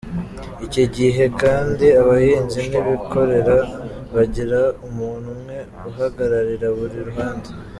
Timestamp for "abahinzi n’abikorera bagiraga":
2.01-4.75